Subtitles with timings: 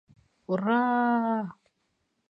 [0.51, 1.39] —Ур-ра-а-аа!!!